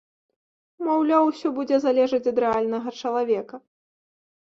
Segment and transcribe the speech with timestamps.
[0.87, 3.65] Маўляў, усё будзе залежаць ад рэальнага чалавека.